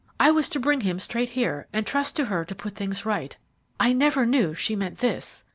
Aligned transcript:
I 0.19 0.31
was 0.31 0.49
to 0.49 0.59
bring 0.59 0.81
him 0.81 0.97
straight 0.99 1.29
here, 1.29 1.67
and 1.71 1.85
trust 1.85 2.15
to 2.15 2.25
her 2.25 2.43
to 2.45 2.55
put 2.55 2.73
things 2.73 3.05
right. 3.05 3.37
I 3.79 3.93
never 3.93 4.25
knew 4.25 4.55
she 4.55 4.75
meant 4.75 4.97
this. 4.97 5.43